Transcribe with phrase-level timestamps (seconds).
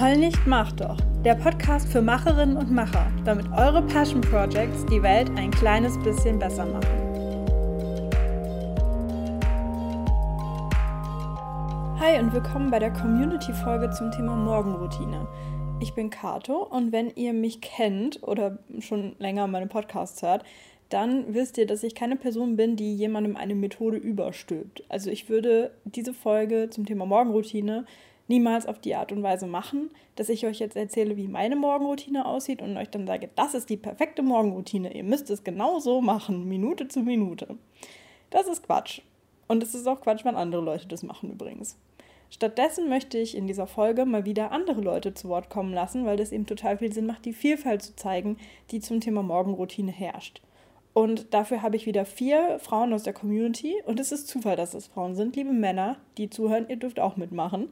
[0.00, 0.96] Heul nicht, mach doch.
[1.24, 6.38] Der Podcast für Macherinnen und Macher, damit eure Passion Projects die Welt ein kleines bisschen
[6.38, 6.86] besser machen.
[11.98, 15.26] Hi und willkommen bei der Community-Folge zum Thema Morgenroutine.
[15.80, 20.44] Ich bin Kato und wenn ihr mich kennt oder schon länger meine Podcasts hört,
[20.90, 24.84] dann wisst ihr, dass ich keine Person bin, die jemandem eine Methode überstülpt.
[24.88, 27.84] Also ich würde diese Folge zum Thema Morgenroutine
[28.28, 32.26] niemals auf die Art und Weise machen, dass ich euch jetzt erzähle, wie meine Morgenroutine
[32.26, 34.94] aussieht und euch dann sage, das ist die perfekte Morgenroutine.
[34.94, 37.56] Ihr müsst es genau so machen, Minute zu Minute.
[38.30, 39.00] Das ist Quatsch.
[39.48, 41.76] Und es ist auch Quatsch, wenn andere Leute das machen übrigens.
[42.30, 46.18] Stattdessen möchte ich in dieser Folge mal wieder andere Leute zu Wort kommen lassen, weil
[46.18, 48.36] das eben total viel Sinn macht, die Vielfalt zu zeigen,
[48.70, 50.42] die zum Thema Morgenroutine herrscht.
[50.92, 53.76] Und dafür habe ich wieder vier Frauen aus der Community.
[53.86, 55.36] Und es ist Zufall, dass es Frauen sind.
[55.36, 57.68] Liebe Männer, die zuhören, ihr dürft auch mitmachen.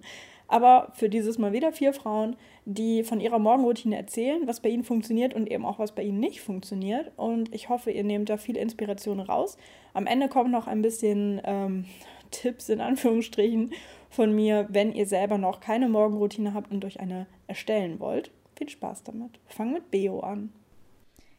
[0.49, 4.85] Aber für dieses Mal wieder vier Frauen, die von ihrer Morgenroutine erzählen, was bei ihnen
[4.85, 7.13] funktioniert und eben auch was bei ihnen nicht funktioniert.
[7.17, 9.57] Und ich hoffe, ihr nehmt da viel Inspiration raus.
[9.93, 11.85] Am Ende kommt noch ein bisschen ähm,
[12.31, 13.73] Tipps in Anführungsstrichen
[14.11, 18.31] von mir, wenn ihr selber noch keine Morgenroutine habt und euch eine erstellen wollt.
[18.57, 19.39] Viel Spaß damit.
[19.47, 20.53] Fang mit Beo an.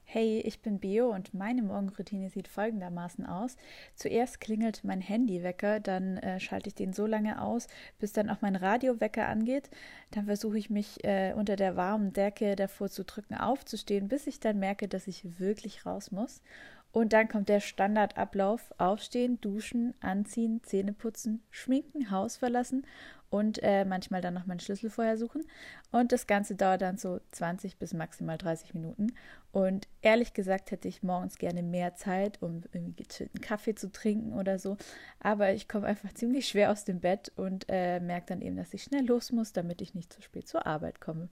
[0.09, 3.57] Hey, ich bin Beo und meine Morgenroutine sieht folgendermaßen aus.
[3.93, 7.67] Zuerst klingelt mein Handywecker, dann äh, schalte ich den so lange aus,
[7.99, 9.69] bis dann auch mein Radiowecker angeht.
[10.11, 14.39] Dann versuche ich mich äh, unter der warmen Decke davor zu drücken, aufzustehen, bis ich
[14.39, 16.41] dann merke, dass ich wirklich raus muss.
[16.91, 22.85] Und dann kommt der Standardablauf: Aufstehen, duschen, anziehen, Zähne putzen, schminken, Haus verlassen
[23.29, 25.43] und äh, manchmal dann noch meinen Schlüssel vorher suchen.
[25.91, 29.13] Und das Ganze dauert dann so 20 bis maximal 30 Minuten.
[29.51, 34.33] Und ehrlich gesagt hätte ich morgens gerne mehr Zeit, um irgendwie gechillten Kaffee zu trinken
[34.33, 34.77] oder so.
[35.19, 38.73] Aber ich komme einfach ziemlich schwer aus dem Bett und äh, merke dann eben, dass
[38.73, 41.29] ich schnell los muss, damit ich nicht zu spät zur Arbeit komme.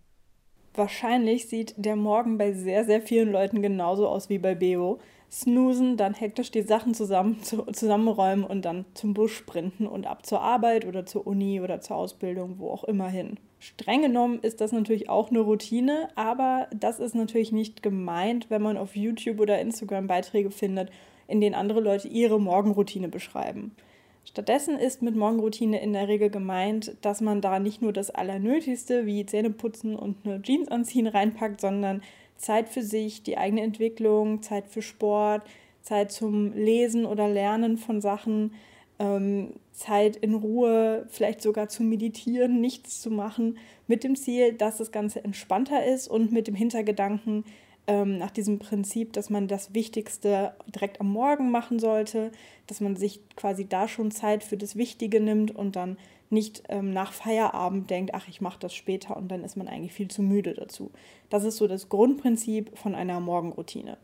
[0.73, 4.99] Wahrscheinlich sieht der Morgen bei sehr, sehr vielen Leuten genauso aus wie bei Beo
[5.31, 10.25] snoosen, dann hektisch die Sachen zusammen, zu, zusammenräumen und dann zum Bus sprinten und ab
[10.25, 13.37] zur Arbeit oder zur Uni oder zur Ausbildung, wo auch immer hin.
[13.59, 18.61] Streng genommen ist das natürlich auch eine Routine, aber das ist natürlich nicht gemeint, wenn
[18.61, 20.91] man auf YouTube oder Instagram Beiträge findet,
[21.27, 23.75] in denen andere Leute ihre Morgenroutine beschreiben.
[24.23, 29.05] Stattdessen ist mit Morgenroutine in der Regel gemeint, dass man da nicht nur das Allernötigste
[29.05, 32.01] wie Zähneputzen und eine Jeans anziehen reinpackt, sondern
[32.37, 35.43] Zeit für sich, die eigene Entwicklung, Zeit für Sport,
[35.81, 38.53] Zeit zum Lesen oder Lernen von Sachen,
[38.99, 43.57] ähm, Zeit in Ruhe, vielleicht sogar zu meditieren, nichts zu machen,
[43.87, 47.43] mit dem Ziel, dass das Ganze entspannter ist und mit dem Hintergedanken
[47.87, 52.31] ähm, nach diesem Prinzip, dass man das Wichtigste direkt am Morgen machen sollte,
[52.67, 55.97] dass man sich quasi da schon Zeit für das Wichtige nimmt und dann
[56.35, 59.93] nicht ähm, nach Feierabend denkt, ach, ich mache das später und dann ist man eigentlich
[59.93, 60.91] viel zu müde dazu.
[61.29, 63.97] Das ist so das Grundprinzip von einer Morgenroutine.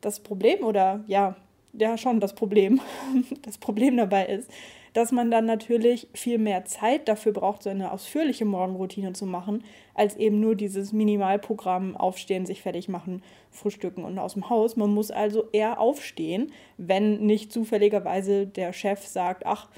[0.00, 1.36] Das Problem oder ja,
[1.74, 2.80] ja schon das Problem,
[3.42, 4.50] das Problem dabei ist,
[4.92, 9.64] dass man dann natürlich viel mehr Zeit dafür braucht, so eine ausführliche Morgenroutine zu machen,
[9.94, 14.76] als eben nur dieses Minimalprogramm aufstehen, sich fertig machen, frühstücken und aus dem Haus.
[14.76, 19.68] Man muss also eher aufstehen, wenn nicht zufälligerweise der Chef sagt, ach,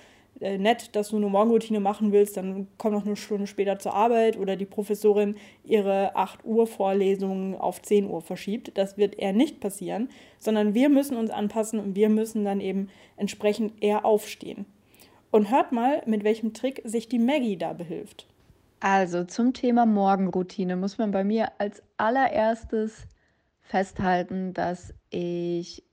[0.41, 3.95] äh, nett, dass du eine Morgenroutine machen willst, dann komm noch eine Stunde später zur
[3.95, 8.77] Arbeit oder die Professorin ihre 8 Uhr Vorlesungen auf 10 Uhr verschiebt.
[8.77, 12.89] Das wird eher nicht passieren, sondern wir müssen uns anpassen und wir müssen dann eben
[13.17, 14.67] entsprechend eher aufstehen.
[15.31, 18.27] Und hört mal, mit welchem Trick sich die Maggie da behilft.
[18.81, 23.07] Also zum Thema Morgenroutine muss man bei mir als allererstes
[23.63, 25.85] festhalten, dass ich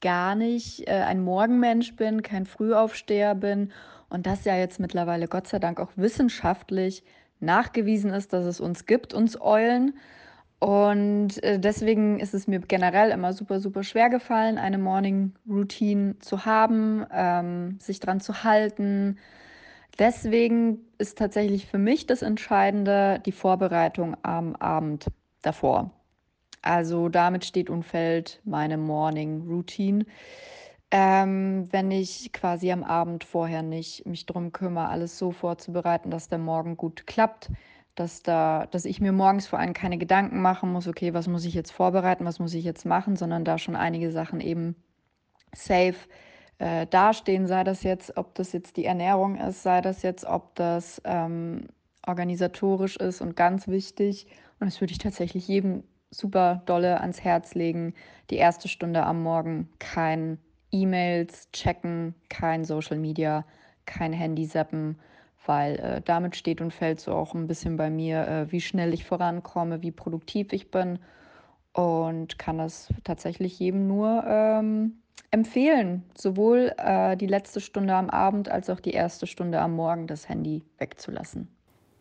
[0.00, 3.72] gar nicht äh, ein Morgenmensch bin, kein Frühaufsteher bin
[4.08, 7.02] und das ja jetzt mittlerweile Gott sei Dank auch wissenschaftlich
[7.40, 9.94] nachgewiesen ist, dass es uns gibt, uns Eulen.
[10.58, 16.18] Und äh, deswegen ist es mir generell immer super, super schwer gefallen, eine Morning Routine
[16.20, 19.18] zu haben, ähm, sich dran zu halten.
[19.98, 25.06] Deswegen ist tatsächlich für mich das Entscheidende die Vorbereitung am Abend
[25.42, 25.90] davor.
[26.66, 30.04] Also damit steht und fällt meine Morning Routine.
[30.90, 36.28] Ähm, wenn ich quasi am Abend vorher nicht mich darum kümmere, alles so vorzubereiten, dass
[36.28, 37.52] der Morgen gut klappt,
[37.94, 41.44] dass, da, dass ich mir morgens vor allem keine Gedanken machen muss, okay, was muss
[41.44, 44.74] ich jetzt vorbereiten, was muss ich jetzt machen, sondern da schon einige Sachen eben
[45.54, 45.94] safe
[46.58, 50.56] äh, dastehen, sei das jetzt, ob das jetzt die Ernährung ist, sei das jetzt, ob
[50.56, 51.68] das ähm,
[52.04, 54.26] organisatorisch ist und ganz wichtig.
[54.58, 57.94] Und das würde ich tatsächlich jedem super dolle ans Herz legen.
[58.30, 60.38] Die erste Stunde am Morgen kein
[60.72, 63.44] E-Mails checken, kein Social Media,
[63.86, 64.98] kein Handy zappen,
[65.46, 68.92] weil äh, damit steht und fällt so auch ein bisschen bei mir, äh, wie schnell
[68.92, 70.98] ich vorankomme, wie produktiv ich bin
[71.72, 74.94] und kann das tatsächlich jedem nur ähm,
[75.30, 80.06] empfehlen, sowohl äh, die letzte Stunde am Abend als auch die erste Stunde am Morgen
[80.06, 81.55] das Handy wegzulassen.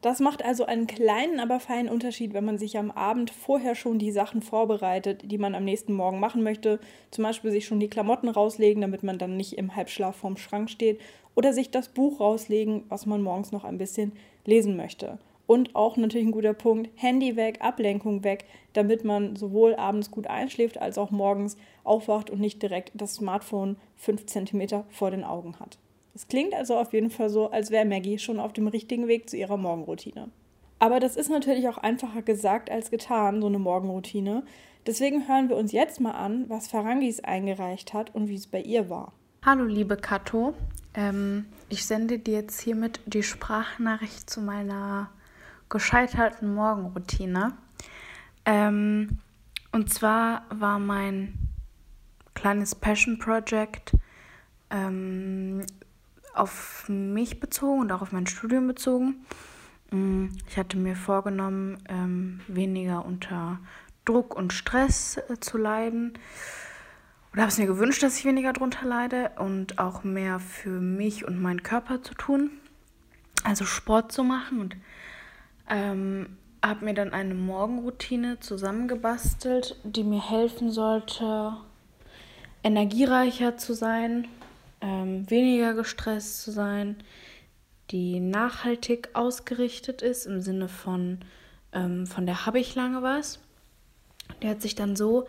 [0.06, 3.98] Das macht also einen kleinen, aber feinen Unterschied, wenn man sich am Abend vorher schon
[3.98, 6.80] die Sachen vorbereitet, die man am nächsten Morgen machen möchte.
[7.10, 10.70] Zum Beispiel sich schon die Klamotten rauslegen, damit man dann nicht im Halbschlaf vorm Schrank
[10.70, 11.02] steht.
[11.34, 14.12] Oder sich das Buch rauslegen, was man morgens noch ein bisschen
[14.46, 15.18] lesen möchte.
[15.48, 20.28] Und auch natürlich ein guter Punkt, Handy weg, Ablenkung weg, damit man sowohl abends gut
[20.28, 25.60] einschläft als auch morgens aufwacht und nicht direkt das Smartphone 5 cm vor den Augen
[25.60, 25.80] hat.
[26.16, 29.30] Es klingt also auf jeden Fall so, als wäre Maggie schon auf dem richtigen Weg
[29.30, 30.30] zu ihrer Morgenroutine.
[30.80, 34.44] Aber das ist natürlich auch einfacher gesagt als getan, so eine Morgenroutine.
[34.88, 38.62] Deswegen hören wir uns jetzt mal an, was Farangis eingereicht hat und wie es bei
[38.62, 39.12] ihr war.
[39.44, 40.54] Hallo liebe Kato,
[40.94, 45.10] ähm, ich sende dir jetzt hiermit die Sprachnachricht zu meiner
[45.68, 47.58] gescheiterten Morgenroutine.
[48.46, 49.20] Ähm,
[49.74, 51.34] und zwar war mein
[52.36, 53.92] kleines Passion Project
[54.70, 55.62] ähm,
[56.36, 59.26] auf mich bezogen und auch auf mein Studium bezogen.
[59.92, 63.60] Mm, ich hatte mir vorgenommen, ähm, weniger unter
[64.06, 66.18] Druck und Stress äh, zu leiden.
[67.34, 71.28] Oder habe es mir gewünscht, dass ich weniger darunter leide und auch mehr für mich
[71.28, 72.52] und meinen Körper zu tun.
[73.44, 74.78] Also Sport zu machen und
[75.70, 81.58] ähm, habe mir dann eine Morgenroutine zusammengebastelt, die mir helfen sollte,
[82.64, 84.28] energiereicher zu sein
[84.86, 86.98] ähm, weniger gestresst zu sein,
[87.90, 91.20] die nachhaltig ausgerichtet ist im Sinne von,
[91.74, 93.40] ähm, von der habe ich lange was.
[94.42, 95.28] Der hat sich dann so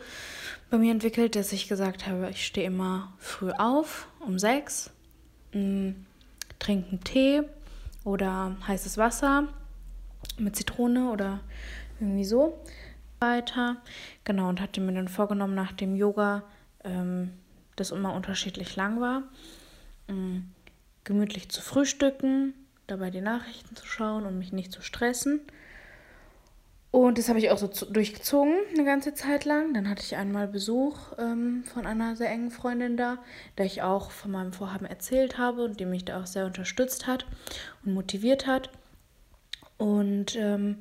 [0.71, 4.91] bei mir entwickelt, dass ich gesagt habe, ich stehe immer früh auf, um sechs,
[5.53, 5.91] mm,
[6.59, 7.43] trinke einen Tee
[8.05, 9.49] oder heißes Wasser
[10.39, 11.41] mit Zitrone oder
[12.01, 12.59] irgendwie so
[13.21, 13.77] weiter.
[14.25, 16.43] Genau, und hatte mir dann vorgenommen, nach dem Yoga
[16.85, 17.33] ähm,
[17.77, 19.23] das immer unterschiedlich lang war.
[20.09, 20.51] Ähm,
[21.05, 22.55] gemütlich zu frühstücken,
[22.87, 25.41] dabei die Nachrichten zu schauen und mich nicht zu stressen.
[26.91, 29.75] Und das habe ich auch so durchgezogen eine ganze Zeit lang.
[29.75, 33.19] Dann hatte ich einmal Besuch ähm, von einer sehr engen Freundin da,
[33.59, 37.07] der ich auch von meinem Vorhaben erzählt habe und die mich da auch sehr unterstützt
[37.07, 37.27] hat
[37.85, 38.71] und motiviert hat.
[39.77, 40.79] Und ähm,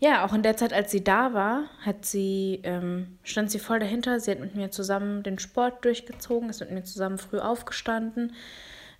[0.00, 3.80] ja, auch in der Zeit, als sie da war, hat sie, ähm, stand sie voll
[3.80, 4.20] dahinter.
[4.20, 8.32] Sie hat mit mir zusammen den Sport durchgezogen, ist mit mir zusammen früh aufgestanden.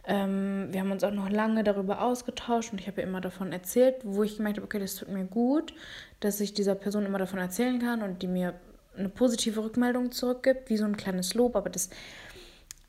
[0.05, 3.53] Ähm, wir haben uns auch noch lange darüber ausgetauscht und ich habe ihr immer davon
[3.53, 5.73] erzählt, wo ich gemerkt habe, okay, das tut mir gut,
[6.21, 8.55] dass ich dieser Person immer davon erzählen kann und die mir
[8.97, 11.91] eine positive Rückmeldung zurückgibt, wie so ein kleines Lob, aber dass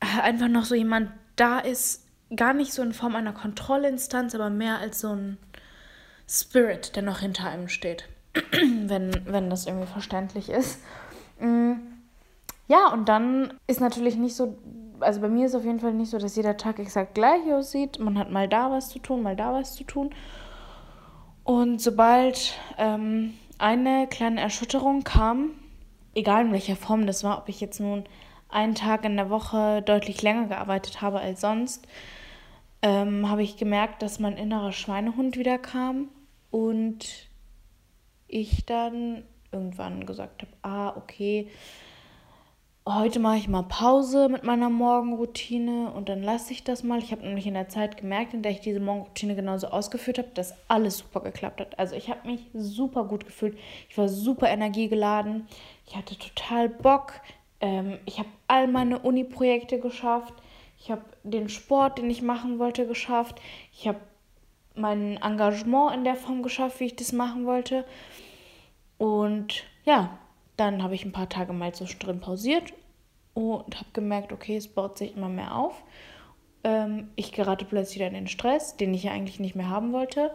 [0.00, 4.78] einfach noch so jemand da ist, gar nicht so in Form einer Kontrollinstanz, aber mehr
[4.78, 5.36] als so ein
[6.30, 8.08] Spirit, der noch hinter einem steht.
[8.52, 10.80] wenn, wenn das irgendwie verständlich ist.
[11.40, 11.72] Mm.
[12.68, 14.56] Ja, und dann ist natürlich nicht so,
[15.00, 17.98] also bei mir ist auf jeden Fall nicht so, dass jeder Tag exakt gleich aussieht.
[17.98, 20.14] Man hat mal da was zu tun, mal da was zu tun.
[21.42, 25.50] Und sobald ähm, eine kleine Erschütterung kam,
[26.14, 28.04] egal in welcher Form das war, ob ich jetzt nun
[28.48, 31.88] einen Tag in der Woche deutlich länger gearbeitet habe als sonst,
[32.82, 36.08] ähm, habe ich gemerkt, dass mein innerer Schweinehund wieder kam
[36.50, 37.28] und
[38.28, 41.48] ich dann irgendwann gesagt habe, ah, okay,
[42.86, 46.98] heute mache ich mal Pause mit meiner Morgenroutine und dann lasse ich das mal.
[46.98, 50.28] Ich habe nämlich in der Zeit gemerkt, in der ich diese Morgenroutine genauso ausgeführt habe,
[50.34, 51.78] dass alles super geklappt hat.
[51.78, 53.58] Also ich habe mich super gut gefühlt.
[53.88, 55.46] Ich war super energiegeladen.
[55.86, 57.20] Ich hatte total Bock.
[57.60, 60.34] Ähm, ich habe all meine Uni-Projekte geschafft.
[60.78, 63.40] Ich habe den Sport, den ich machen wollte, geschafft.
[63.72, 64.00] Ich habe
[64.80, 67.84] mein Engagement in der Form geschafft, wie ich das machen wollte.
[68.98, 70.18] Und ja,
[70.56, 72.72] dann habe ich ein paar Tage mal so drin pausiert
[73.34, 75.82] und habe gemerkt, okay, es baut sich immer mehr auf.
[76.64, 79.92] Ähm, ich gerate plötzlich wieder in den Stress, den ich ja eigentlich nicht mehr haben
[79.92, 80.32] wollte.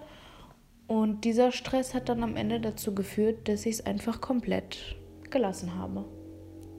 [0.88, 4.96] Und dieser Stress hat dann am Ende dazu geführt, dass ich es einfach komplett
[5.30, 6.06] gelassen habe.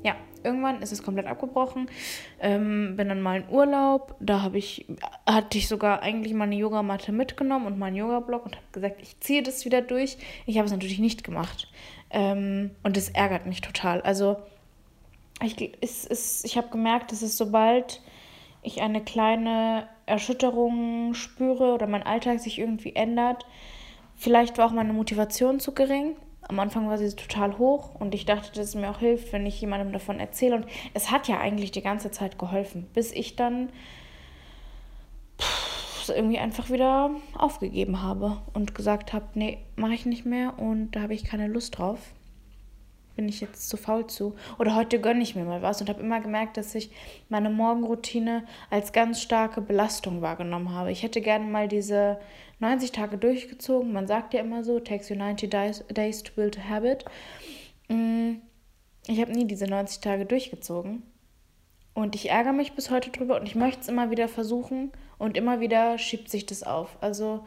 [0.04, 0.14] Ja,
[0.46, 1.90] irgendwann ist es komplett abgebrochen.
[2.40, 4.14] Ähm, bin dann mal in Urlaub.
[4.20, 4.86] Da habe ich,
[5.26, 9.42] hatte ich sogar eigentlich meine Yogamatte mitgenommen und meinen Yoga-Block und habe gesagt, ich ziehe
[9.42, 10.16] das wieder durch.
[10.46, 11.68] Ich habe es natürlich nicht gemacht.
[12.10, 14.00] Ähm, und das ärgert mich total.
[14.02, 14.36] Also
[15.42, 18.00] ich, ich habe gemerkt, dass es sobald
[18.62, 23.44] ich eine kleine Erschütterung spüre oder mein Alltag sich irgendwie ändert,
[24.16, 26.16] vielleicht war auch meine Motivation zu gering
[26.48, 29.46] am Anfang war sie total hoch und ich dachte, dass es mir auch hilft, wenn
[29.46, 30.56] ich jemandem davon erzähle.
[30.56, 33.70] Und es hat ja eigentlich die ganze Zeit geholfen, bis ich dann
[36.08, 41.02] irgendwie einfach wieder aufgegeben habe und gesagt habe, nee, mache ich nicht mehr und da
[41.02, 41.98] habe ich keine Lust drauf.
[43.16, 44.36] Bin ich jetzt zu faul zu.
[44.58, 46.90] Oder heute gönne ich mir mal was und habe immer gemerkt, dass ich
[47.28, 50.92] meine Morgenroutine als ganz starke Belastung wahrgenommen habe.
[50.92, 52.20] Ich hätte gerne mal diese
[52.60, 53.92] 90 Tage durchgezogen.
[53.92, 57.04] Man sagt ja immer so, takes you 90 days, to build a habit.
[57.88, 58.34] Mm,
[59.06, 61.02] ich habe nie diese 90 Tage durchgezogen.
[61.94, 65.38] Und ich ärgere mich bis heute drüber und ich möchte es immer wieder versuchen und
[65.38, 66.98] immer wieder schiebt sich das auf.
[67.00, 67.42] Also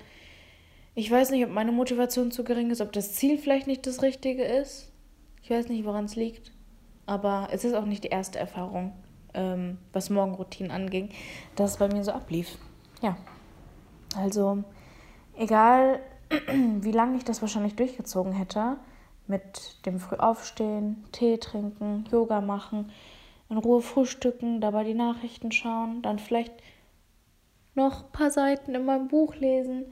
[0.96, 4.02] ich weiß nicht, ob meine Motivation zu gering ist, ob das Ziel vielleicht nicht das
[4.02, 4.88] Richtige ist.
[5.50, 6.51] Ich weiß nicht, woran es liegt.
[7.08, 8.94] Aber es ist auch nicht die erste Erfahrung,
[9.34, 11.10] ähm, was Morgenroutinen anging,
[11.56, 12.60] dass es bei mir so ablief.
[13.01, 13.18] Ja.
[14.15, 14.63] Also,
[15.36, 16.01] egal
[16.82, 18.77] wie lange ich das wahrscheinlich durchgezogen hätte,
[19.25, 22.91] mit dem Frühaufstehen, Tee trinken, Yoga machen,
[23.50, 26.53] in Ruhe frühstücken, dabei die Nachrichten schauen, dann vielleicht
[27.74, 29.86] noch ein paar Seiten in meinem Buch lesen,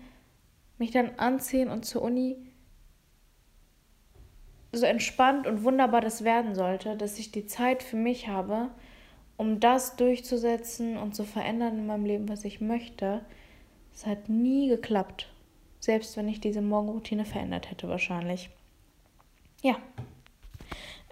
[0.78, 2.47] mich dann anziehen und zur Uni
[4.78, 8.70] so entspannt und wunderbar das werden sollte, dass ich die Zeit für mich habe,
[9.38, 13.22] um das durchzusetzen und zu verändern in meinem Leben, was ich möchte.
[13.94, 15.28] Es hat nie geklappt.
[15.80, 18.50] Selbst wenn ich diese Morgenroutine verändert hätte, wahrscheinlich.
[19.62, 19.78] Ja.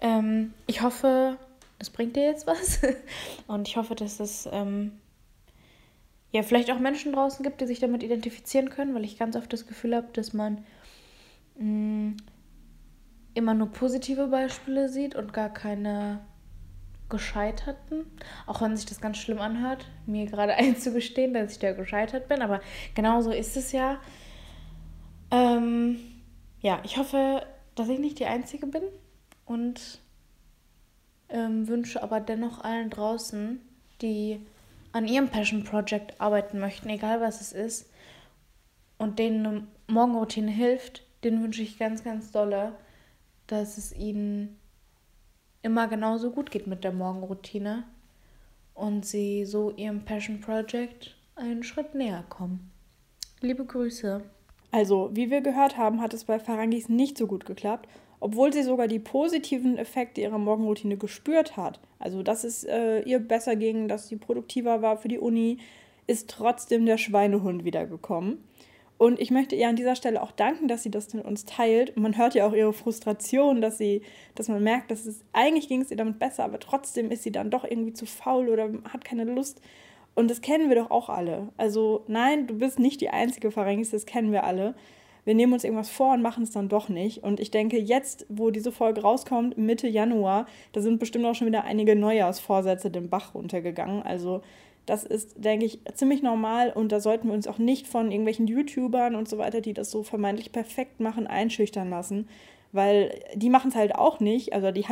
[0.00, 1.38] Ähm, ich hoffe,
[1.78, 2.80] das bringt dir jetzt was.
[3.46, 4.92] Und ich hoffe, dass es ähm,
[6.32, 9.52] ja vielleicht auch Menschen draußen gibt, die sich damit identifizieren können, weil ich ganz oft
[9.52, 10.64] das Gefühl habe, dass man
[11.58, 12.16] mh, mm,
[13.36, 16.20] immer nur positive Beispiele sieht und gar keine
[17.08, 18.06] gescheiterten.
[18.46, 22.42] Auch wenn sich das ganz schlimm anhört, mir gerade einzugestehen, dass ich da gescheitert bin.
[22.42, 22.60] Aber
[22.94, 24.00] genau so ist es ja.
[25.30, 25.98] Ähm,
[26.60, 28.82] ja, ich hoffe, dass ich nicht die Einzige bin
[29.44, 30.00] und
[31.28, 33.60] ähm, wünsche aber dennoch allen draußen,
[34.00, 34.40] die
[34.92, 37.90] an ihrem Passion Project arbeiten möchten, egal was es ist,
[38.98, 42.72] und denen eine Morgenroutine hilft, denen wünsche ich ganz, ganz dolle,
[43.46, 44.58] dass es ihnen
[45.62, 47.84] immer genauso gut geht mit der Morgenroutine
[48.74, 52.70] und sie so ihrem Passion Project einen Schritt näher kommen.
[53.40, 54.22] Liebe Grüße.
[54.70, 57.88] Also, wie wir gehört haben, hat es bei Farangis nicht so gut geklappt
[58.20, 61.80] obwohl sie sogar die positiven Effekte ihrer Morgenroutine gespürt hat.
[61.98, 65.58] Also, dass es äh, ihr besser ging, dass sie produktiver war für die Uni,
[66.06, 68.38] ist trotzdem der Schweinehund wiedergekommen.
[68.98, 71.96] Und ich möchte ihr an dieser Stelle auch danken, dass sie das mit uns teilt.
[71.96, 74.02] Man hört ja auch ihre Frustration, dass sie,
[74.34, 77.32] dass man merkt, dass es eigentlich ging es ihr damit besser, aber trotzdem ist sie
[77.32, 79.60] dann doch irgendwie zu faul oder hat keine Lust.
[80.14, 81.48] Und das kennen wir doch auch alle.
[81.58, 84.74] Also nein, du bist nicht die einzige Pharynx, das kennen wir alle
[85.26, 87.24] wir nehmen uns irgendwas vor und machen es dann doch nicht.
[87.24, 91.48] Und ich denke, jetzt, wo diese Folge rauskommt, Mitte Januar, da sind bestimmt auch schon
[91.48, 94.02] wieder einige Neujahrsvorsätze den Bach runtergegangen.
[94.02, 94.42] Also
[94.86, 98.46] das ist, denke ich, ziemlich normal und da sollten wir uns auch nicht von irgendwelchen
[98.46, 102.28] YouTubern und so weiter, die das so vermeintlich perfekt machen, einschüchtern lassen,
[102.72, 104.84] weil die machen es halt auch nicht, also die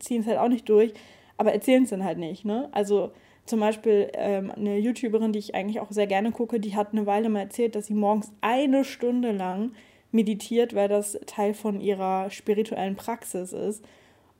[0.00, 0.92] ziehen es halt auch nicht durch,
[1.36, 2.44] aber erzählen es dann halt nicht.
[2.44, 2.68] Ne?
[2.72, 3.12] Also
[3.46, 7.06] zum Beispiel ähm, eine YouTuberin, die ich eigentlich auch sehr gerne gucke, die hat eine
[7.06, 9.72] Weile mal erzählt, dass sie morgens eine Stunde lang
[10.10, 13.84] meditiert, weil das Teil von ihrer spirituellen Praxis ist.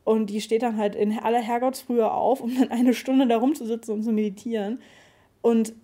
[0.08, 3.92] Und die steht dann halt in aller Herrgottsfrühe auf, um dann eine Stunde da rumzusitzen
[3.92, 4.80] und zu meditieren.
[5.42, 5.74] Und äh,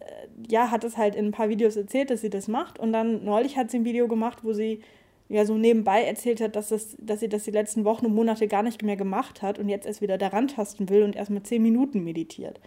[0.49, 2.79] ja, hat es halt in ein paar Videos erzählt, dass sie das macht.
[2.79, 4.81] Und dann neulich hat sie ein Video gemacht, wo sie
[5.29, 8.49] ja so nebenbei erzählt hat, dass, das, dass sie das die letzten Wochen und Monate
[8.49, 11.43] gar nicht mehr gemacht hat und jetzt erst wieder daran tasten will und erst mal
[11.43, 12.61] zehn Minuten meditiert.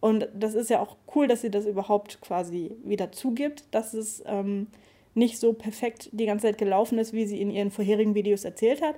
[0.00, 4.24] Und das ist ja auch cool, dass sie das überhaupt quasi wieder zugibt, dass es
[4.26, 4.66] ähm,
[5.14, 8.82] nicht so perfekt die ganze Zeit gelaufen ist, wie sie in ihren vorherigen Videos erzählt
[8.82, 8.96] hat.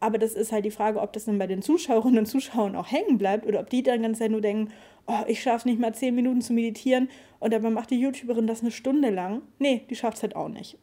[0.00, 2.90] Aber das ist halt die Frage, ob das dann bei den Zuschauerinnen und Zuschauern auch
[2.90, 4.72] hängen bleibt oder ob die dann Zeit nur denken,
[5.06, 8.62] oh, ich schaffe nicht mal zehn Minuten zu meditieren und dabei macht die YouTuberin das
[8.62, 9.42] eine Stunde lang.
[9.58, 10.78] Nee, die schafft es halt auch nicht.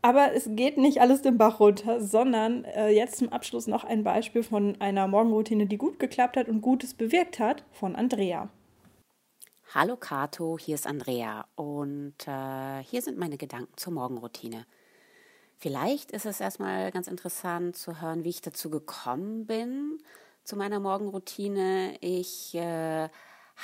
[0.00, 4.02] Aber es geht nicht alles den Bach runter, sondern äh, jetzt zum Abschluss noch ein
[4.02, 8.48] Beispiel von einer Morgenroutine, die gut geklappt hat und Gutes bewirkt hat, von Andrea.
[9.74, 14.66] Hallo Kato, hier ist Andrea und äh, hier sind meine Gedanken zur Morgenroutine.
[15.62, 20.00] Vielleicht ist es erstmal ganz interessant zu hören, wie ich dazu gekommen bin
[20.42, 21.98] zu meiner Morgenroutine.
[22.00, 23.08] Ich äh,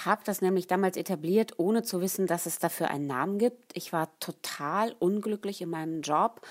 [0.04, 3.76] habe das nämlich damals etabliert, ohne zu wissen, dass es dafür einen Namen gibt.
[3.76, 6.42] Ich war total unglücklich in meinem Job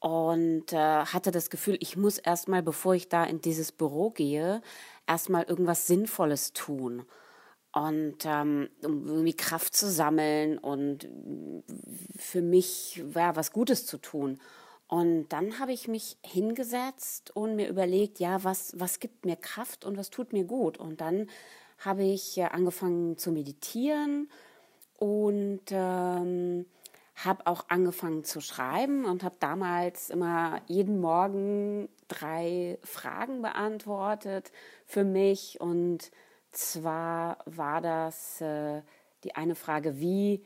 [0.00, 4.60] und äh, hatte das Gefühl, ich muss erstmal, bevor ich da in dieses Büro gehe,
[5.06, 7.06] erstmal irgendwas Sinnvolles tun
[7.70, 11.08] und ähm, um irgendwie Kraft zu sammeln und
[12.16, 14.40] für mich ja, was Gutes zu tun.
[14.90, 19.84] Und dann habe ich mich hingesetzt und mir überlegt, ja, was, was gibt mir Kraft
[19.84, 20.78] und was tut mir gut.
[20.78, 21.28] Und dann
[21.78, 24.28] habe ich angefangen zu meditieren
[24.98, 26.66] und ähm,
[27.14, 34.50] habe auch angefangen zu schreiben und habe damals immer jeden Morgen drei Fragen beantwortet
[34.86, 35.60] für mich.
[35.60, 36.10] Und
[36.50, 38.82] zwar war das äh,
[39.22, 40.44] die eine Frage, wie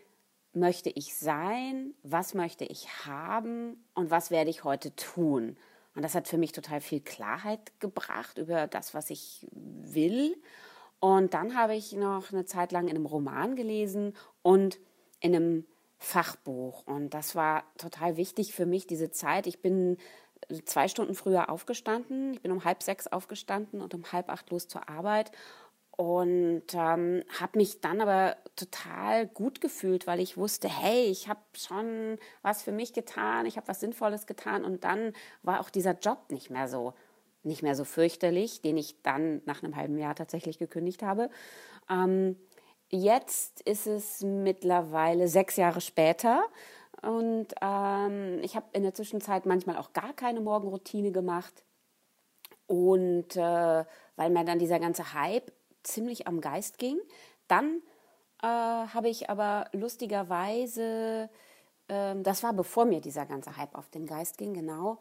[0.57, 5.57] möchte ich sein, was möchte ich haben und was werde ich heute tun.
[5.95, 10.37] Und das hat für mich total viel Klarheit gebracht über das, was ich will.
[11.01, 14.79] Und dann habe ich noch eine Zeit lang in einem Roman gelesen und
[15.21, 15.67] in einem
[15.99, 16.87] Fachbuch.
[16.87, 19.47] Und das war total wichtig für mich, diese Zeit.
[19.47, 19.99] Ich bin
[20.65, 22.35] zwei Stunden früher aufgestanden.
[22.35, 25.31] Ich bin um halb sechs aufgestanden und um halb acht los zur Arbeit.
[25.97, 31.41] Und ähm, habe mich dann aber total gut gefühlt, weil ich wusste, hey, ich habe
[31.53, 34.65] schon was für mich getan, ich habe was Sinnvolles getan.
[34.65, 36.95] Und dann war auch dieser Job nicht mehr so,
[37.45, 41.31] nicht mehr so fürchterlich, den ich dann nach einem halben Jahr tatsächlich gekündigt habe.
[41.89, 42.37] Ähm,
[42.97, 46.45] Jetzt ist es mittlerweile sechs Jahre später
[47.03, 51.65] und ähm, ich habe in der Zwischenzeit manchmal auch gar keine Morgenroutine gemacht.
[52.67, 53.85] Und äh,
[54.15, 55.51] weil mir dann dieser ganze Hype
[55.85, 56.99] ziemlich am Geist ging,
[57.49, 57.83] dann
[58.43, 61.31] äh, habe ich aber lustigerweise,
[61.89, 64.99] äh, das war bevor mir dieser ganze Hype auf den Geist ging, genau,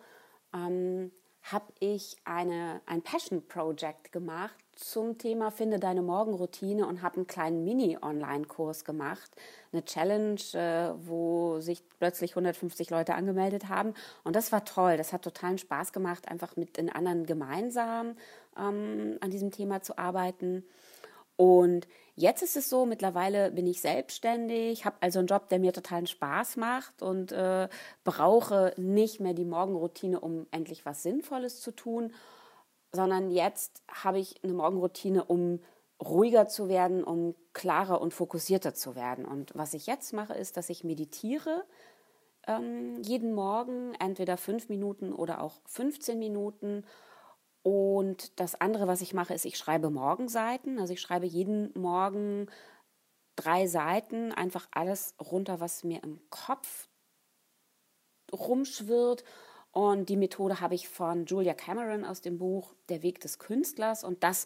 [0.54, 1.12] ähm,
[1.42, 7.27] habe ich eine, ein Passion Project gemacht zum Thema Finde deine Morgenroutine und habe einen
[7.27, 9.32] kleinen Mini-Online-Kurs gemacht.
[9.72, 13.94] Eine Challenge, äh, wo sich plötzlich 150 Leute angemeldet haben.
[14.24, 14.98] Und das war toll.
[14.98, 18.15] Das hat totalen Spaß gemacht, einfach mit den anderen gemeinsam
[18.58, 20.63] ähm, an diesem Thema zu arbeiten.
[21.36, 25.74] Und jetzt ist es so, mittlerweile bin ich selbstständig, habe also einen Job, der mir
[25.74, 27.68] totalen Spaß macht und äh,
[28.03, 32.13] brauche nicht mehr die Morgenroutine, um endlich was Sinnvolles zu tun,
[32.94, 35.60] sondern jetzt habe ich eine Morgenroutine, um
[36.02, 39.26] ruhiger zu werden, um klarer und fokussierter zu werden.
[39.26, 41.66] Und was ich jetzt mache, ist, dass ich meditiere
[42.48, 46.84] ähm, jeden Morgen, entweder fünf Minuten oder auch 15 Minuten
[47.63, 50.80] und das andere, was ich mache, ist, ich schreibe Morgenseiten.
[50.80, 52.48] Also ich schreibe jeden Morgen
[53.38, 56.89] drei Seiten, einfach alles runter, was mir im Kopf
[58.34, 59.24] rumschwirrt.
[59.74, 64.04] Und die Methode habe ich von Julia Cameron aus dem Buch Der Weg des Künstlers.
[64.04, 64.46] Und das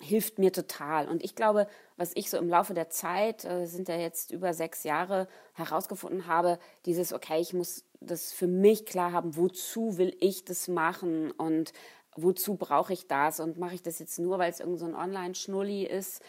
[0.00, 1.08] hilft mir total.
[1.08, 4.54] Und ich glaube, was ich so im Laufe der Zeit, äh, sind ja jetzt über
[4.54, 10.16] sechs Jahre, herausgefunden habe, dieses, okay, ich muss das für mich klar haben, wozu will
[10.20, 11.72] ich das machen und
[12.16, 14.94] wozu brauche ich das und mache ich das jetzt nur, weil es irgend so ein
[14.94, 16.22] Online-Schnulli ist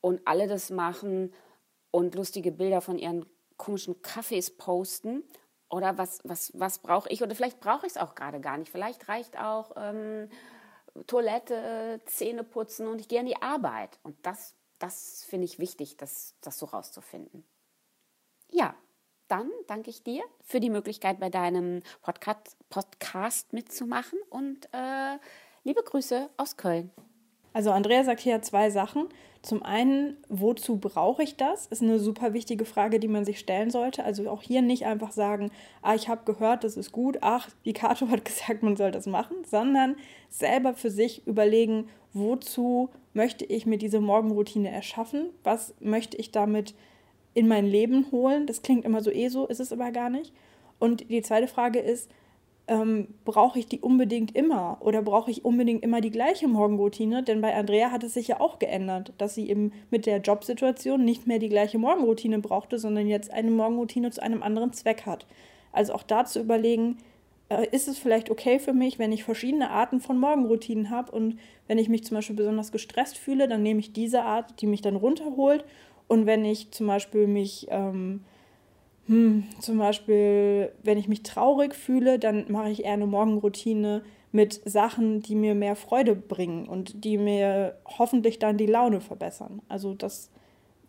[0.00, 1.32] und alle das machen
[1.90, 3.26] und lustige Bilder von ihren
[3.56, 5.24] komischen Kaffees posten
[5.70, 8.70] oder was, was, was brauche ich oder vielleicht brauche ich es auch gerade gar nicht.
[8.70, 10.28] Vielleicht reicht auch ähm,
[11.06, 15.96] Toilette, Zähne putzen und ich gehe an die Arbeit und das, das finde ich wichtig,
[15.96, 17.44] das, das so rauszufinden.
[18.50, 18.74] Ja,
[19.28, 25.18] dann danke ich dir für die Möglichkeit, bei deinem Podcast, Podcast mitzumachen und äh,
[25.62, 26.90] liebe Grüße aus Köln.
[27.52, 29.06] Also Andrea sagt hier zwei Sachen.
[29.42, 31.66] Zum einen, wozu brauche ich das?
[31.66, 34.04] Ist eine super wichtige Frage, die man sich stellen sollte.
[34.04, 35.50] Also auch hier nicht einfach sagen,
[35.82, 39.06] ah, ich habe gehört, das ist gut, ach, die Kato hat gesagt, man soll das
[39.06, 39.96] machen, sondern
[40.28, 45.30] selber für sich überlegen, wozu möchte ich mir diese Morgenroutine erschaffen?
[45.42, 46.74] Was möchte ich damit
[47.34, 48.46] in mein Leben holen.
[48.46, 50.32] Das klingt immer so eh so, ist es aber gar nicht.
[50.78, 52.10] Und die zweite Frage ist,
[52.70, 57.24] ähm, brauche ich die unbedingt immer oder brauche ich unbedingt immer die gleiche Morgenroutine?
[57.24, 61.04] Denn bei Andrea hat es sich ja auch geändert, dass sie eben mit der Jobsituation
[61.04, 65.26] nicht mehr die gleiche Morgenroutine brauchte, sondern jetzt eine Morgenroutine zu einem anderen Zweck hat.
[65.72, 66.98] Also auch da zu überlegen,
[67.48, 71.40] äh, ist es vielleicht okay für mich, wenn ich verschiedene Arten von Morgenroutinen habe und
[71.66, 74.80] wenn ich mich zum Beispiel besonders gestresst fühle, dann nehme ich diese Art, die mich
[74.80, 75.64] dann runterholt
[76.06, 78.20] und wenn ich zum Beispiel mich, ähm,
[79.10, 84.60] hm, zum Beispiel, wenn ich mich traurig fühle, dann mache ich eher eine Morgenroutine mit
[84.64, 89.62] Sachen, die mir mehr Freude bringen und die mir hoffentlich dann die Laune verbessern.
[89.68, 90.30] Also das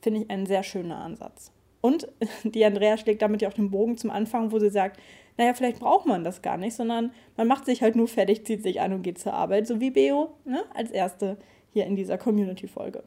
[0.02, 1.52] finde ich ein sehr schöner Ansatz.
[1.82, 2.10] Und
[2.44, 5.00] die Andrea schlägt damit ja auch den Bogen zum Anfang, wo sie sagt,
[5.40, 8.62] naja, vielleicht braucht man das gar nicht, sondern man macht sich halt nur fertig, zieht
[8.62, 11.38] sich an und geht zur Arbeit, so wie Beo ne, als erste
[11.74, 13.02] hier in dieser Community-Folge.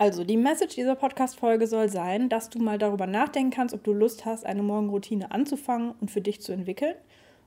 [0.00, 3.92] Also, die Message dieser Podcast-Folge soll sein, dass du mal darüber nachdenken kannst, ob du
[3.92, 6.94] Lust hast, eine Morgenroutine anzufangen und für dich zu entwickeln.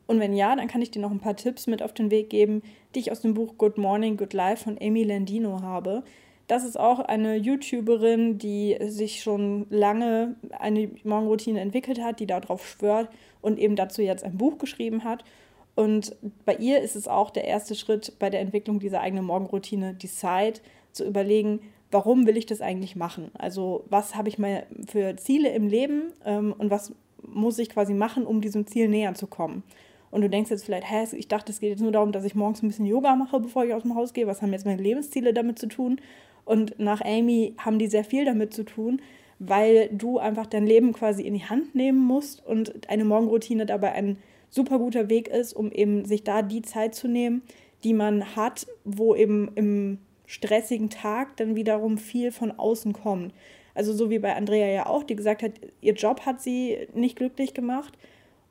[0.06, 2.30] Und wenn ja, dann kann ich dir noch ein paar Tipps mit auf den Weg
[2.30, 2.62] geben,
[2.94, 6.04] die ich aus dem Buch Good Morning, Good Life von Amy Landino habe.
[6.46, 12.68] Das ist auch eine YouTuberin, die sich schon lange eine Morgenroutine entwickelt hat, die darauf
[12.68, 13.10] schwört
[13.42, 15.26] und eben dazu jetzt ein Buch geschrieben hat.
[15.74, 19.96] Und bei ihr ist es auch der erste Schritt bei der Entwicklung dieser eigenen Morgenroutine,
[19.96, 20.62] die Zeit
[20.92, 21.60] zu überlegen,
[21.94, 23.32] warum will ich das eigentlich machen?
[23.34, 27.94] Also was habe ich mal für Ziele im Leben ähm, und was muss ich quasi
[27.94, 29.64] machen, um diesem Ziel näher zu kommen?
[30.12, 32.36] Und du denkst jetzt vielleicht, hä, ich dachte, es geht jetzt nur darum, dass ich
[32.36, 34.28] morgens ein bisschen Yoga mache, bevor ich aus dem Haus gehe.
[34.28, 36.00] Was haben jetzt meine Lebensziele damit zu tun?
[36.46, 39.02] Und nach Amy haben die sehr viel damit zu tun,
[39.40, 43.94] weil du einfach dein Leben quasi in die Hand nehmen musst und eine Morgenroutine dabei
[43.94, 44.18] ein
[44.50, 47.42] super guter Weg ist, um eben sich da die Zeit zu nehmen,
[47.84, 49.98] die man hat, wo eben im
[50.34, 53.36] stressigen Tag dann wiederum viel von außen kommt.
[53.76, 57.16] Also so wie bei Andrea ja auch, die gesagt hat, ihr Job hat sie nicht
[57.16, 57.94] glücklich gemacht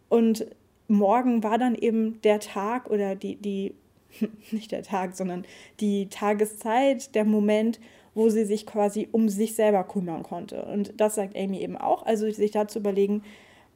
[0.08, 0.46] und
[0.86, 3.74] morgen war dann eben der Tag oder die, die
[4.52, 5.44] nicht der Tag, sondern
[5.80, 7.80] die Tageszeit, der Moment,
[8.14, 10.64] wo sie sich quasi um sich selber kümmern konnte.
[10.64, 13.24] Und das sagt Amy eben auch, also sich da zu überlegen,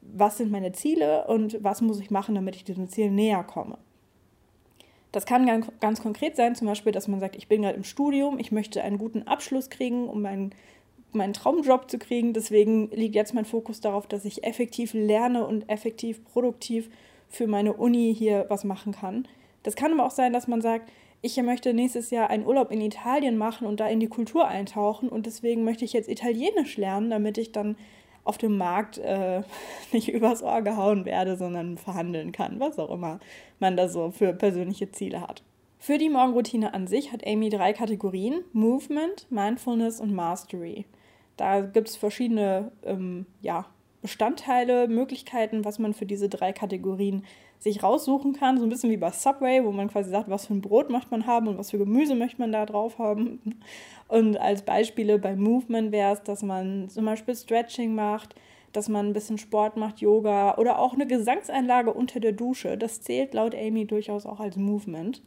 [0.01, 3.77] was sind meine Ziele und was muss ich machen, damit ich diesem Ziel näher komme.
[5.17, 7.83] Das kann ganz, ganz konkret sein, zum Beispiel, dass man sagt, ich bin gerade im
[7.83, 10.53] Studium, ich möchte einen guten Abschluss kriegen, um meinen,
[11.11, 12.33] meinen Traumjob zu kriegen.
[12.33, 16.91] Deswegen liegt jetzt mein Fokus darauf, dass ich effektiv lerne und effektiv produktiv
[17.29, 19.27] für meine Uni hier was machen kann.
[19.63, 20.91] Das kann aber auch sein, dass man sagt,
[21.23, 25.09] ich möchte nächstes Jahr einen Urlaub in Italien machen und da in die Kultur eintauchen
[25.09, 27.75] und deswegen möchte ich jetzt Italienisch lernen, damit ich dann
[28.27, 29.41] auf dem Markt äh,
[29.91, 33.19] nicht übers Ohr gehauen werde, sondern verhandeln kann, was auch immer
[33.59, 35.43] man da so für persönliche Ziele hat.
[35.79, 40.85] Für die Morgenroutine an sich hat Amy drei Kategorien: Movement, Mindfulness und Mastery.
[41.37, 43.65] Da gibt es verschiedene ähm, ja,
[44.01, 47.23] Bestandteile, Möglichkeiten, was man für diese drei Kategorien
[47.59, 48.57] sich raussuchen kann.
[48.57, 51.11] So ein bisschen wie bei Subway, wo man quasi sagt, was für ein Brot möchte
[51.11, 53.39] man haben und was für Gemüse möchte man da drauf haben.
[54.07, 58.35] Und als Beispiele bei Movement wäre es, dass man zum Beispiel Stretching macht,
[58.73, 62.77] dass man ein bisschen Sport macht, Yoga oder auch eine Gesangseinlage unter der Dusche.
[62.77, 65.23] Das zählt laut Amy durchaus auch als Movement.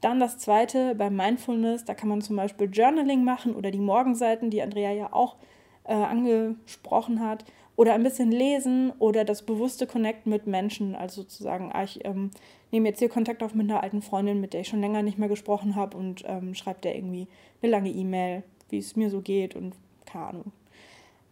[0.00, 4.50] Dann das zweite bei Mindfulness, da kann man zum Beispiel Journaling machen oder die Morgenseiten,
[4.50, 5.36] die Andrea ja auch
[5.84, 7.44] äh, angesprochen hat
[7.76, 10.94] oder ein bisschen lesen oder das bewusste Connecten mit Menschen.
[10.94, 12.30] Also sozusagen, ah, ich ähm,
[12.70, 15.18] nehme jetzt hier Kontakt auf mit einer alten Freundin, mit der ich schon länger nicht
[15.18, 17.26] mehr gesprochen habe und ähm, schreibe der irgendwie
[17.62, 19.74] eine lange E-Mail, wie es mir so geht und
[20.06, 20.52] keine Ahnung.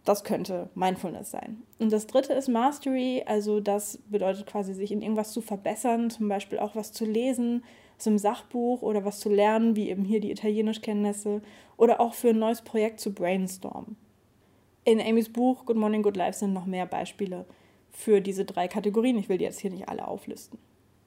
[0.05, 1.63] Das könnte Mindfulness sein.
[1.79, 6.29] Und das dritte ist Mastery, also das bedeutet quasi, sich in irgendwas zu verbessern, zum
[6.29, 7.63] Beispiel auch was zu lesen,
[7.99, 11.41] so im Sachbuch oder was zu lernen, wie eben hier die Italienischkenntnisse
[11.77, 13.97] oder auch für ein neues Projekt zu brainstormen.
[14.85, 17.45] In Amys Buch Good Morning, Good Life sind noch mehr Beispiele
[17.93, 19.17] für diese drei Kategorien.
[19.17, 20.59] Ich will die jetzt hier nicht alle auflisten.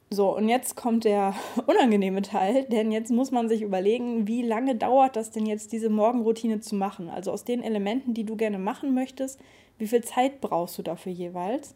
[0.10, 1.36] So, und jetzt kommt der
[1.68, 5.90] unangenehme Teil, denn jetzt muss man sich überlegen, wie lange dauert das denn jetzt, diese
[5.90, 7.10] Morgenroutine zu machen?
[7.10, 9.42] Also aus den Elementen, die du gerne machen möchtest,
[9.78, 11.76] wie viel Zeit brauchst du dafür jeweils?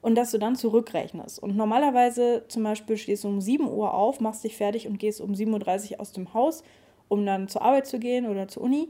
[0.00, 1.40] Und dass du dann zurückrechnest.
[1.40, 5.20] Und normalerweise zum Beispiel stehst du um 7 Uhr auf, machst dich fertig und gehst
[5.20, 6.64] um 7.30 Uhr aus dem Haus,
[7.06, 8.88] um dann zur Arbeit zu gehen oder zur Uni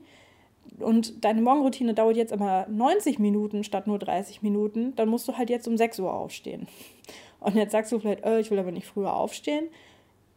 [0.79, 5.37] und deine Morgenroutine dauert jetzt aber 90 Minuten statt nur 30 Minuten, dann musst du
[5.37, 6.67] halt jetzt um 6 Uhr aufstehen.
[7.41, 9.69] Und jetzt sagst du vielleicht, äh, ich will aber nicht früher aufstehen.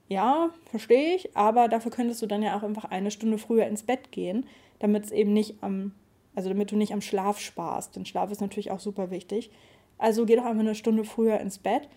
[0.07, 3.83] Ja, verstehe ich, aber dafür könntest du dann ja auch einfach eine Stunde früher ins
[3.83, 4.45] Bett gehen,
[4.79, 5.91] damit es eben nicht am,
[6.35, 7.95] also damit du nicht am Schlaf sparst.
[7.95, 9.51] Denn Schlaf ist natürlich auch super wichtig.
[9.97, 11.89] Also geh doch einfach eine Stunde früher ins Bett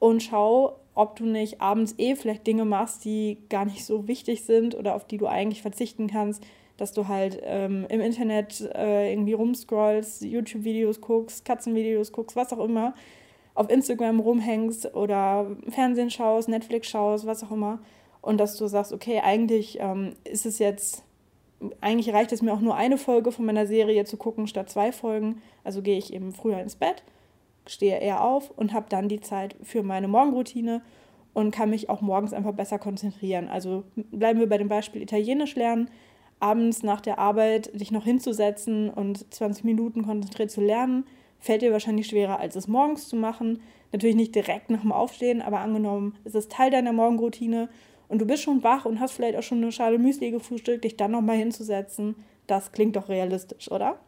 [0.00, 4.44] und schau, ob du nicht abends eh vielleicht Dinge machst, die gar nicht so wichtig
[4.44, 6.44] sind oder auf die du eigentlich verzichten kannst
[6.80, 12.64] dass du halt ähm, im Internet äh, irgendwie rumscrollst, YouTube-Videos guckst, Katzenvideos guckst, was auch
[12.64, 12.94] immer,
[13.54, 17.80] auf Instagram rumhängst oder Fernsehen schaust, Netflix schaust, was auch immer.
[18.22, 21.04] Und dass du sagst, okay, eigentlich ähm, ist es jetzt,
[21.82, 24.92] eigentlich reicht es mir auch nur eine Folge von meiner Serie zu gucken statt zwei
[24.92, 25.42] Folgen.
[25.64, 27.02] Also gehe ich eben früher ins Bett,
[27.66, 30.80] stehe eher auf und habe dann die Zeit für meine Morgenroutine
[31.34, 33.48] und kann mich auch morgens einfach besser konzentrieren.
[33.48, 35.90] Also bleiben wir bei dem Beispiel Italienisch lernen
[36.40, 41.04] abends nach der Arbeit dich noch hinzusetzen und 20 Minuten konzentriert zu lernen,
[41.38, 43.62] fällt dir wahrscheinlich schwerer, als es morgens zu machen.
[43.92, 47.68] Natürlich nicht direkt nach dem Aufstehen, aber angenommen, es ist Teil deiner Morgenroutine
[48.08, 50.96] und du bist schon wach und hast vielleicht auch schon eine Schale Müsli gefrühstückt, dich
[50.96, 53.98] dann nochmal hinzusetzen, das klingt doch realistisch, oder?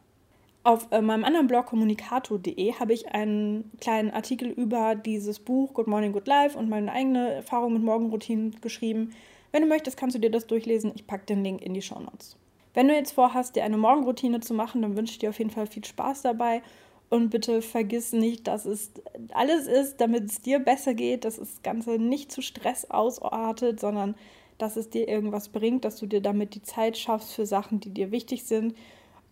[0.65, 5.89] Auf äh, meinem anderen Blog kommunikato.de habe ich einen kleinen Artikel über dieses Buch Good
[5.89, 9.13] Morning, Good Life und meine eigene Erfahrung mit Morgenroutinen geschrieben.
[9.53, 10.93] Wenn du möchtest, kannst du dir das durchlesen.
[10.95, 12.37] Ich packe den Link in die Show Notes.
[12.75, 15.51] Wenn du jetzt vorhast, dir eine Morgenroutine zu machen, dann wünsche ich dir auf jeden
[15.51, 16.63] Fall viel Spaß dabei.
[17.11, 18.91] Und bitte vergiss nicht, dass es
[19.35, 24.15] alles ist, damit es dir besser geht, dass das Ganze nicht zu Stress ausartet, sondern
[24.57, 27.91] dass es dir irgendwas bringt, dass du dir damit die Zeit schaffst für Sachen, die
[27.91, 28.75] dir wichtig sind,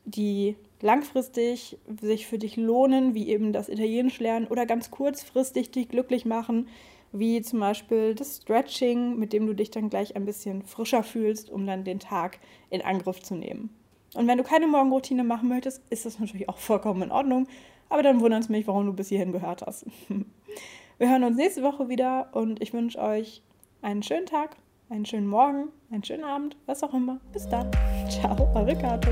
[0.04, 5.88] die langfristig sich für dich lohnen, wie eben das Italienisch lernen oder ganz kurzfristig dich
[5.88, 6.68] glücklich machen,
[7.12, 11.50] wie zum Beispiel das Stretching, mit dem du dich dann gleich ein bisschen frischer fühlst,
[11.50, 12.38] um dann den Tag
[12.70, 13.70] in Angriff zu nehmen.
[14.14, 17.46] Und wenn du keine Morgenroutine machen möchtest, ist das natürlich auch vollkommen in Ordnung.
[17.88, 19.86] Aber dann wundert es mich, warum du bis hierhin gehört hast.
[20.98, 23.42] Wir hören uns nächste Woche wieder und ich wünsche euch
[23.80, 24.56] einen schönen Tag,
[24.90, 27.20] einen schönen Morgen, einen schönen Abend, was auch immer.
[27.32, 27.70] Bis dann.
[28.10, 29.08] Ciao, eure Kato.